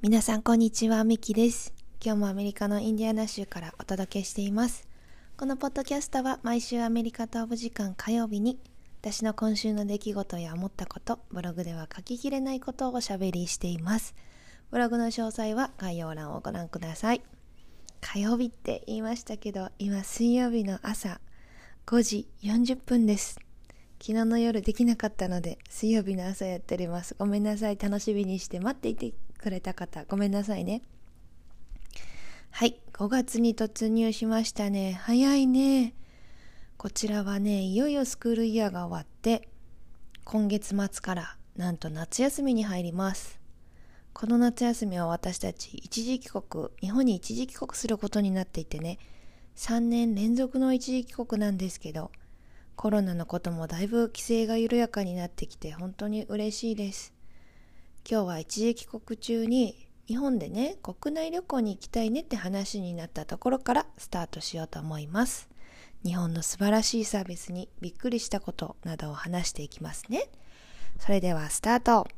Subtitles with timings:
[0.00, 1.74] 皆さんこんにちは、ミキです。
[2.00, 4.86] 今日もアメリカのインディアナ州からお届けしています。
[5.36, 8.60] このポッドキャストは毎週アメリカ東部時間火曜日に
[9.00, 14.14] 私の今週の出来事や思ったこと、ブログでは書ききれないことをおしゃべりしています。
[14.70, 17.22] ブログの詳細は概要欄をご覧ください。
[18.00, 21.20] 火曜日って言いましたけど、今水曜日の朝
[21.86, 23.40] 5時40分です。
[24.00, 30.82] 昨日の夜できなかったので水曜日の朝やっておりますごめんなさい楽しみにして待っていてくれた方ごめんなさいね。
[32.50, 34.98] はい5月に突入しましたね。
[35.02, 35.94] 早いね。
[36.76, 39.48] こちらはねいよいよスクールイヤーが終わって
[40.24, 43.38] 今月末からなんと夏休みに入ります。
[44.12, 48.98] この夏休みは私たち一時帰国日本に一時帰国することになっていてね
[49.54, 52.10] 3年連続の一時帰国なんですけど
[52.74, 57.17] コロナのこともだいぶ規制が緩やかになってきて本当に嬉しいです。
[58.10, 65.50] 今日は一時帰国中に日本でね国内旅行に行きたいねって話になったところからスタートしようと思います。
[66.06, 70.30] 日本の素晴らしいサービスにびっくりしたことなどを話していきますね。
[70.98, 72.08] それではスタート。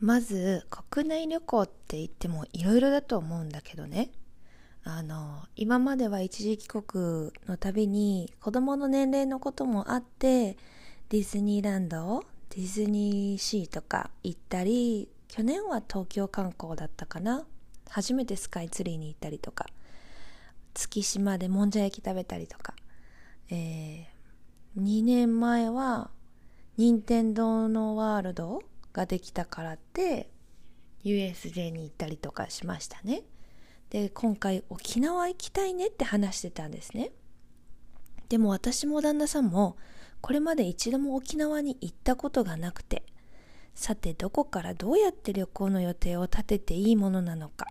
[0.00, 4.10] まず国内旅行って言ってもいろいろだと思うんだけどね。
[4.84, 10.56] あの今までは一時帰国のたびに子供の年齢のこともあって
[11.10, 17.44] ディズニーランドディズニーシーとか行ったり去年は東京観光だったかな
[17.90, 19.66] 初めてスカイツリーに行ったりとか
[20.74, 22.74] 月島でもんじゃ焼き食べたりとか、
[23.50, 26.10] えー、2年前は
[26.76, 28.62] 任天堂のワールド
[28.92, 30.30] ができたからって
[31.04, 33.22] USJ に行ったりとかしましたね。
[33.90, 37.10] で今回沖縄行きたいねって話してたんですね。
[38.28, 39.76] でも私も旦那さんも
[40.20, 43.02] これまで一度も沖縄に行ったことがなくて
[43.74, 47.66] さてどこからどうやって旅行の予定を立てていいものなのか。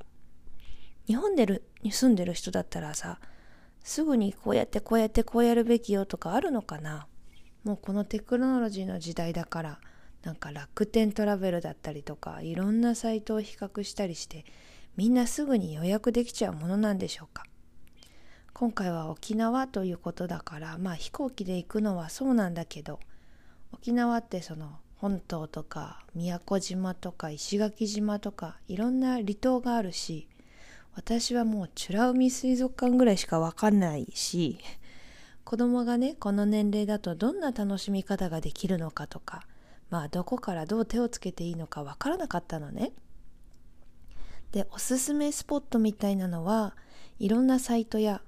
[1.06, 3.20] 日本でるに住んでる人だったらさ
[3.84, 7.08] すぐにこうやってこうやってこうやるべきよとかあるのかな。
[7.64, 9.80] もうこのテクノロジーの時代だから
[10.24, 14.46] なんか楽天トラベルだったりとかいろんなサイトを比較したりして
[14.98, 17.44] みんなすぐに予約できちゃうものなんでしょうか？
[18.54, 23.00] 今回は沖縄ということだからまあ飛行機で行くのはそうなんだけど
[23.72, 30.28] 沖縄ってその本島とか宮古島とか石垣島とかいろんな離島があるし
[30.96, 34.58] 私はもう美ら海水族館ぐらいしかわかんないし
[35.44, 39.44] 子供がねこの年齢だとどんな楽しみ方ができるのかとか
[39.92, 42.94] まあどこからどう手をつけていいのかわからなかったのね。
[44.52, 46.76] でおすすめスポットみたいなのは
[47.20, 48.22] いろんなサイトや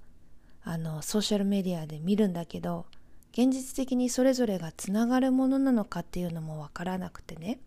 [0.64, 2.86] あのソーシャルメディアで見るんだけど
[3.32, 7.60] 現実的にそれぞれがつながるものなのかっていうのもわからなくてね。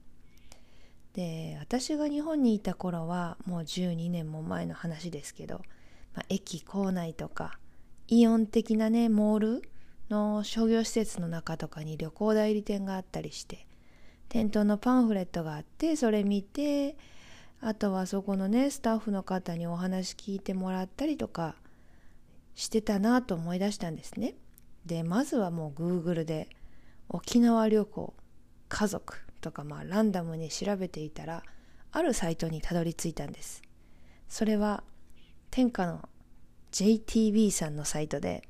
[1.15, 5.61] で私が日本にいた頃はもう12年も前の話ですけど、
[6.15, 7.59] まあ、駅構内とか
[8.09, 9.63] イオン的なねモール
[10.09, 13.67] の商業施設の中とかに旅行代理店があったりして
[14.31, 16.97] 店頭のパンフレットがあってそれ見て
[17.65, 21.55] あとはそこのねスタッフの方にお話聞いてもらったりとか
[22.57, 24.35] してたなと思い出したんですね。
[24.85, 26.49] でまずはもう Google で
[27.09, 28.15] 沖縄旅行
[28.69, 31.45] 家族とかまあランダムに調べていたら
[31.93, 33.63] あるサイトにたどり着いたんです。
[34.29, 34.83] それは
[35.53, 36.09] 天下の
[36.73, 38.43] JTB さんのサイトで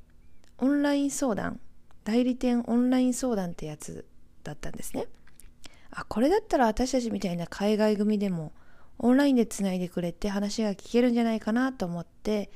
[0.57, 1.61] オンライン相談
[2.05, 4.07] 代理店オンライン相談ってやつ
[4.43, 5.07] だったんですね。
[5.91, 8.53] あこれだったら私たちみたいな海外組でも
[8.99, 12.51] オンラインでつないでくれて話が聞けるんじゃないかなと思って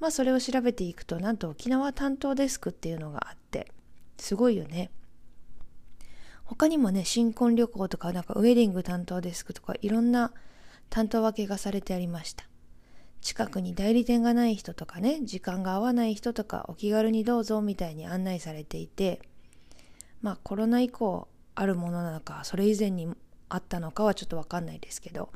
[0.00, 3.70] まあそれを調べていくとなんと沖縄担当デスクっていうのがあって
[4.18, 4.90] すごいよね。
[6.44, 10.32] 他にもね新婚旅行とかなんかウェディング担当デスクとかいろんな
[10.90, 12.46] 担当分けがされてありました。
[13.22, 19.20] 近くに代理店がない人とかね時間が合わない人とかお気軽にどうぞみたいに案内されていて
[20.20, 23.08] まあコロナ以降あるものなのかそれ以前に
[23.48, 25.30] あったのかはちょっと分かんないですけど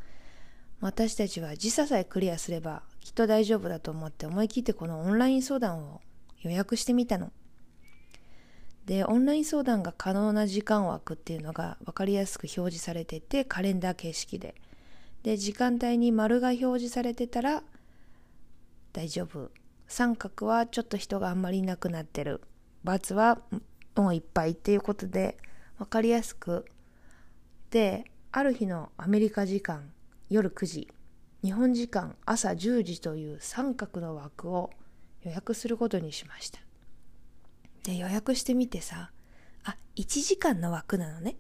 [0.81, 6.01] 私たちは時差さえクリアすればきっと大丈夫だと思って思い切ってこのオンライン相談を
[6.43, 7.33] 予約してみたの。
[8.85, 14.55] でオンライン相談が可能な時間枠っていうのが分かりやすく表示されててカレンダー形式で。
[15.23, 17.65] で時間帯に丸が表示されてたら
[18.93, 19.51] 大丈夫。
[19.89, 22.41] 三角はちょっと人があんまりいなくなってる
[22.85, 23.41] ×は
[23.97, 25.37] もういっぱいっていうことで
[25.79, 26.67] 分かりやすく。
[27.71, 29.91] である日のアメリカ時間。
[30.29, 30.89] 夜9時
[31.43, 34.71] 日本時間朝10時という三角の枠を
[35.23, 36.61] 予約することにしました
[37.85, 39.11] で予約してみてさ
[39.67, 41.37] あ、1時間の枠なのね。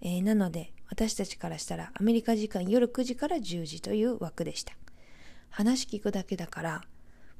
[0.00, 4.72] えー、なので、私たちからしたらアメリカ時間夜9時から10時という枠でした。
[5.50, 6.82] 話聞くだけだから、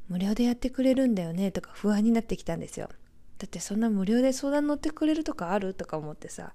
[0.09, 2.91] 無料でやってくれるんだよねとか不安になってきたんですよ。
[3.39, 5.73] だってそんな無料で相談乗ってくれるとかある？
[5.73, 6.53] とか思ってさ、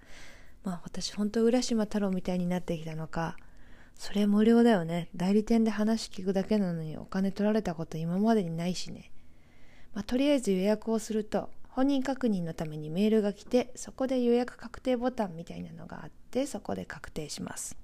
[0.64, 3.36] まあ私ほんと浦島太郎みたいになってきたのか、
[3.96, 5.10] それ無料だよね。
[5.16, 9.12] 代理店で話聞くだけなのにお金取られたこと今までにないしね。
[9.94, 17.78] まあ、とりあえず予約をすると本人確認のためにメールが来てそこで予約確定ボタンみたいなのがあってそこで確定します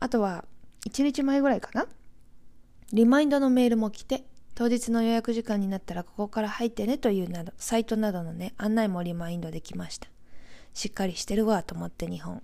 [0.00, 0.44] あとは
[0.88, 1.86] 1日前ぐらいかな？
[2.92, 4.24] リマインドのメールも来て
[4.54, 10.08] 当日の予約時間になったらここから入ってねというなどサイトなどのね案内もリマインドできました
[10.74, 12.42] しっかりしてるわと思って日本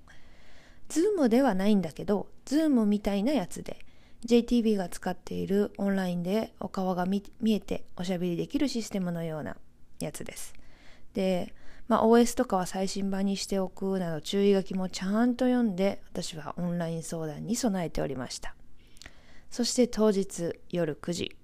[0.94, 3.85] ズームではないんだけどズームみたいなやつで
[4.26, 9.56] JTB が使っているオンラインでお顔が見えておしゃべりできるシステムのような
[9.99, 10.55] やつです。
[11.12, 11.52] で、
[11.88, 18.55] まあ、OS とかは最新版にしておくなど注意書きもちゃんと読んで私はオンライン相談に備えておりました。
[19.50, 21.37] そして当日夜9時、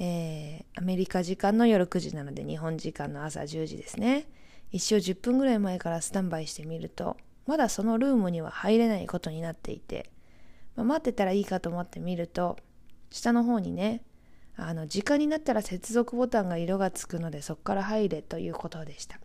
[0.00, 4.26] えー、アメリカ時間の夜9時なので日本時間の朝10時ですね。
[4.72, 10.10] 一応10分ぐらい前からスタンバイしてみるとまだそのルームには入れないことになっていて、
[10.76, 12.56] まあ、待ってたらいいかと思ってみると
[13.10, 14.02] 下の方にね
[14.56, 19.18] あの時間になったら接続ボタンが色がつくのでそこから入れということでした。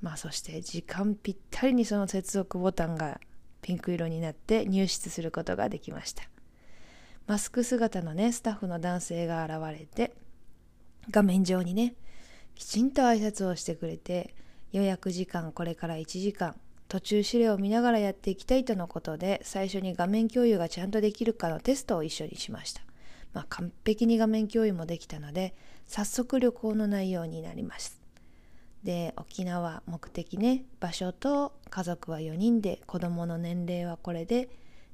[0.00, 3.18] まあそして時間ぴったりにその接続ボタンが
[3.62, 6.24] ピンク色になって入室することができました。
[7.26, 10.14] マスク姿のねスタッフの男性が現れて
[11.10, 11.94] 画面上にね
[12.54, 14.34] きちんと挨拶をしてくれて
[14.72, 16.56] 予約時間これから1時間
[16.88, 22.82] 途中資料を見ながらやっていきたいとのことで最初に画面共有がちゃんとできるかのテストを一緒にしました。
[23.34, 25.54] まあ、完璧に画面共有もできたので
[25.86, 28.00] 早速旅行の内容になります。
[28.84, 34.48] で沖縄目的ね場所と家族は4人で子供の年齢はこれで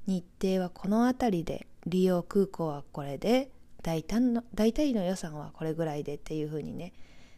[0.06, 3.50] 日程はこの辺りで利用空港はこれで
[3.82, 6.92] 大胆の大体の予算はこれぐらいでっていう風にね。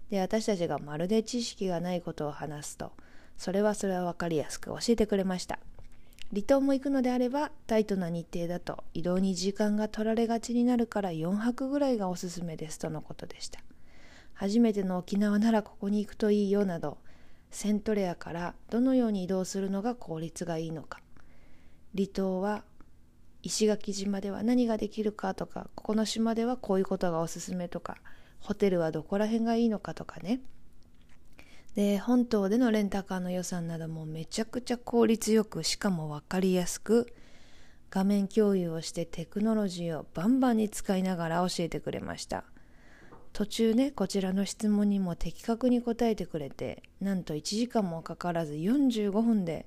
[0.08, 2.92] で私たちがまるで知識がないことを話すと
[3.36, 5.58] それはそれは分かりやすく教えてくれました。
[6.30, 13.60] 離島も行くのであればタイトな日程だと移動に時間が取られがちになるから4泊ぐらいがおすすめですとのことでした。
[14.34, 16.98] 初めての沖縄ならここに行くといいよなど
[17.50, 21.00] セントレアからどのように移動するのが効率がいいのか。
[21.94, 22.64] 離島は
[23.42, 27.96] 石垣島では何ができるかとかここの島ではこういうことがおすすめとか
[28.40, 30.40] ホテルはどこら辺がいいのかとかね。
[31.76, 37.12] で本島でのレンタカーの予算などもめちゃくちゃ効率よくしかも分かりやすく
[37.90, 42.44] 画面共有をしてテクノロジーをバンバンに使いながら教えてくれました。
[43.34, 49.66] 途中ねこちらの質問にも的確に答えてくれてなんと1時間もかからず45分で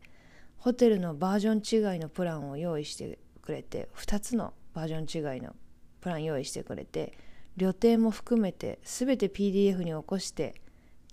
[0.58, 5.56] ホテルのバージョン違いのプランを用意してくれて2つのバージョン違いの
[6.02, 7.14] プラン用意してくれて
[7.58, 10.56] 旅程も含めて全て PDF に起こして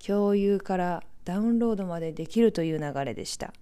[0.05, 3.53] 共有からダウンロードまでできるという流れでした。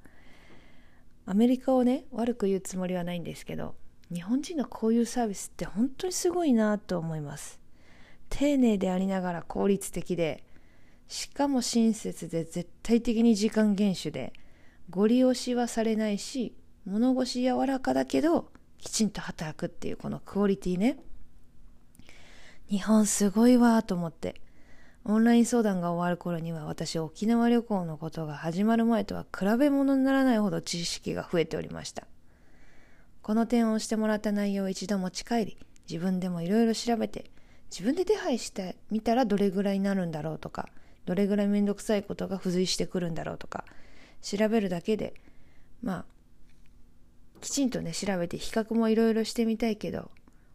[1.26, 3.74] アメリカをね悪く言うつもりはないんですけど
[4.14, 7.60] 日本人のこういうサービスって本当にすごいなと思います。
[8.30, 10.44] 丁寧でありながら効率的で
[11.08, 14.34] しかも親切で絶対的に時間厳守で
[14.90, 20.98] ご利用しはされないし物腰柔らかだけどきちんと働くっていうこのクオリティね。
[22.70, 24.42] 日本すごいわと思って
[25.08, 32.08] オンライン相談が終わる頃には私沖縄旅行のことが始まる前とは比べ物にならないほど知識が増えておりました。
[33.22, 35.58] この点をしてもらった内容を一度持ち帰り、
[35.88, 37.30] 自分でもいろいろ調べて、
[37.70, 40.70] 自分で手配してみたらどれぐらいになるんだろうとか、
[41.06, 43.64] どれぐらいめんどくさいことが付随してくるんだろうとか、
[44.24, 45.14] 調べるだけで、
[45.84, 46.06] まあ、
[47.42, 50.10] きちんとね、調べて比較もいろいろしてみたいけど、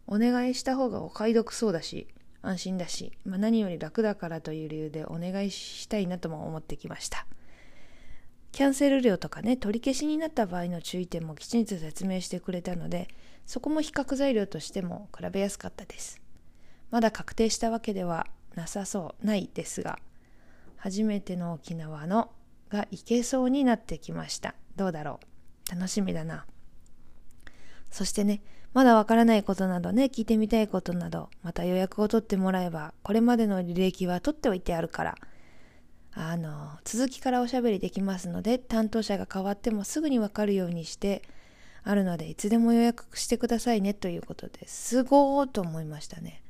[0.09, 2.09] お願いした方がお買い得そうだし、
[2.43, 7.27] 安心だし、まあ、何より楽だからという理由でお願いしたいなとも思ってきました。
[8.53, 13.07] キャンセル料とかね取り消しになった場合の注意点もきちんと説明してくれたので
[13.47, 16.21] そこも比較材料としても比べやすかったです。
[16.91, 20.01] まだ確定したわけではなさそうないですが
[20.77, 22.33] 初めての沖縄の
[22.69, 24.55] がいけそうになってきました。
[24.77, 25.21] どうだろ
[25.71, 25.75] う？
[25.75, 26.47] 楽しみだな。
[27.91, 28.43] そしてね
[28.73, 35.17] まだわからないことなどね、聞いてみたいことなど、また予約を取ってもらえば、これまでの履歴は取っておいてあるから、
[36.13, 41.23] あの、続きからおしゃべりできますので、担当者が変わってもすぐにわかるようにして、
[41.83, 44.89] あるので、いつでも予約してくださいねということです。
[44.89, 46.43] すごーと思いましたね。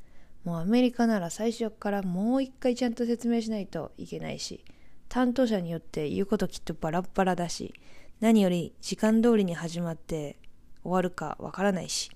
[0.45, 4.63] もうアメリカなら最初からもう一回ちゃんと説明しないといけないし、
[5.09, 7.73] 担当者によって言うこときっとバラバラだし、
[8.21, 10.37] 何より時間通りに始まって
[10.83, 12.11] 終わるかわからないし、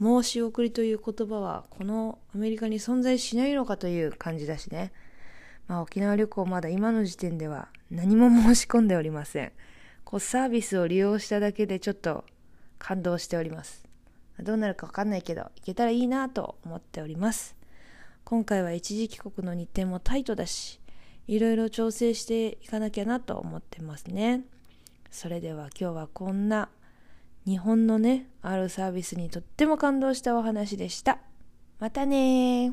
[0.00, 4.92] 申し送りという言葉はこのアメリカに存在しないのかという感じだしね。
[5.68, 9.52] まあ沖縄旅行まだ今の時点では何も申し込んでおりません。
[10.04, 12.24] こうサービスを利用しただけでちょっと
[12.78, 13.84] 感動しております。
[14.40, 17.54] どうなるかわかんないけど、行けたらいいなと思っております。
[18.24, 20.80] 今回は一時帰国の日程もタイトだし、
[21.28, 24.42] いろいろ調整していかなきゃなと思ってますね。
[25.10, 26.68] それでは今日はこんな
[27.46, 31.18] 日本のね、あるサービスにとっても感動したお話でした。
[31.80, 32.72] またね